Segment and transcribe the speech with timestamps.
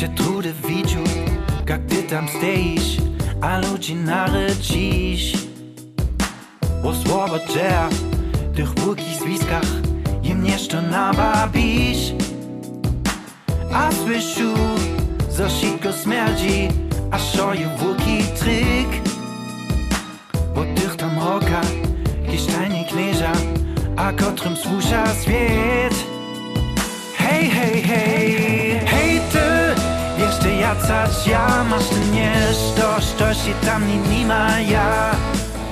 [0.00, 0.98] Cię trudy widziu,
[1.68, 2.96] jak ty tam stoisz
[3.40, 5.36] A ludzi nary dziś.
[6.82, 7.88] Bo słowa dzieja
[8.54, 9.66] Tych łukich zwiskach
[10.22, 12.12] Im jeszcze nababisz
[13.72, 14.54] A słyszu
[15.30, 16.68] Zosiko śmierdzi
[17.10, 19.12] A szoje łuki tryk.
[20.54, 21.60] Bo tych tam roka
[22.30, 23.32] Kiesztajnik leża
[23.96, 25.89] A kotrym słusza świat.
[31.70, 35.10] Masz ty nieszto, što się tam nie, nie ma ja.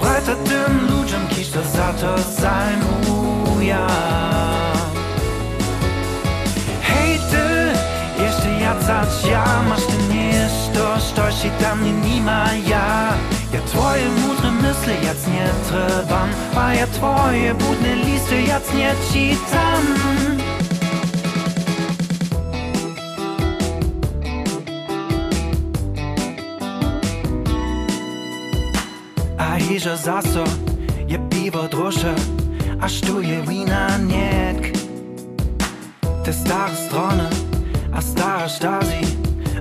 [0.00, 3.78] Breiter tym ludziom, kiż to za to zajmuje.
[6.82, 7.72] Hej ty,
[8.22, 8.50] jeszcze
[9.30, 13.14] ja, masz ty nieszto, što się tam nie, nie ma ja.
[13.52, 19.95] Ja twoje mądre myśli jac nie trzebam, a ja twoje budne listy jac nie czytam.
[29.68, 30.44] Hiža zaso
[31.08, 32.14] je pivo droše,
[32.80, 34.76] a što je vina njek.
[36.24, 37.28] Te stare strone,
[37.94, 39.02] a stara Stasi,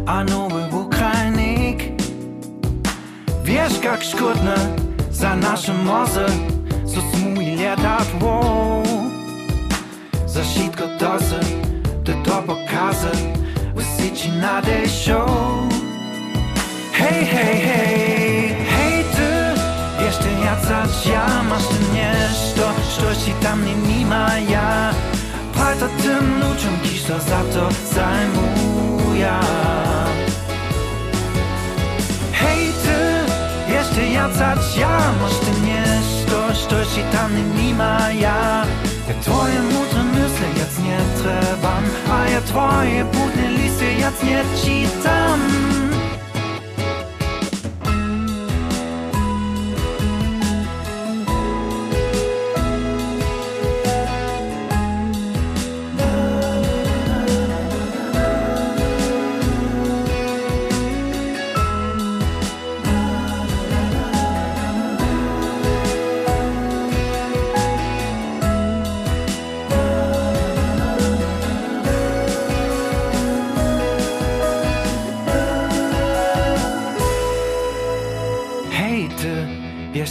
[0.05, 1.83] a nowy Ukrajnik.
[3.43, 4.55] Wiesz jak szkodne
[5.11, 6.27] za nasze morze,
[6.85, 8.83] so smuje lata wow.
[10.27, 11.39] Za szybko dosy,
[12.05, 13.11] te to pokaże,
[13.75, 14.61] wysyci na
[23.33, 24.93] tam nie, nie ma ja.
[25.53, 29.33] Breiter tym ludziom, kiż to za to zajmuje.
[32.31, 32.99] Hej ty,
[33.73, 38.65] jeszcze jacać ja, masz ty nieszto, što ci tam nie, nie ma ja.
[39.07, 45.39] Ja twoje mądre myśli jac nie trzebam, a ja twoje budne listy jac nie czytam.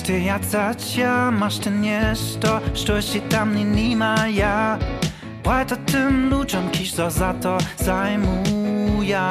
[0.05, 4.79] Ty jacać ja, masz ty niesto, što się tam nie, nie ma ja.
[5.45, 9.29] Breiter tym ludziom, kiż to za to zajmuje.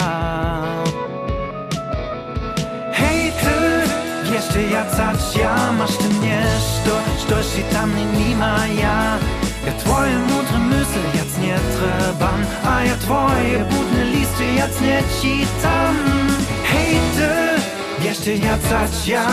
[2.93, 9.17] Hej ty, ty jacać ja, masz ty niesto, što się tam nie, nie ma ja.
[9.65, 15.95] Ja twoje mądre myśli jac nie trzebam, a ja twoje budne listy jac nie czytam.
[16.63, 19.25] Hej ty, ty jacać ja